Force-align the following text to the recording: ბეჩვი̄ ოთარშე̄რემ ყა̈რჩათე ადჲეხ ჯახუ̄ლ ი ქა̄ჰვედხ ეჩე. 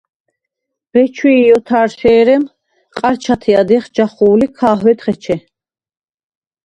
ბეჩვი̄ 0.91 1.53
ოთარშე̄რემ 1.57 2.43
ყა̈რჩათე 2.97 3.51
ადჲეხ 3.61 3.85
ჯახუ̄ლ 3.95 4.41
ი 4.45 4.47
ქა̄ჰვედხ 4.57 5.05
ეჩე. 5.11 5.35